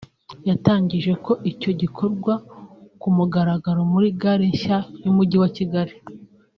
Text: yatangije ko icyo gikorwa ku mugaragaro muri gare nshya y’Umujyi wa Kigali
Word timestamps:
yatangije 0.49 1.11
ko 1.25 1.33
icyo 1.51 1.71
gikorwa 1.81 2.33
ku 3.01 3.07
mugaragaro 3.15 3.81
muri 3.93 4.07
gare 4.21 4.45
nshya 4.53 4.77
y’Umujyi 5.03 5.37
wa 5.43 5.49
Kigali 5.57 5.93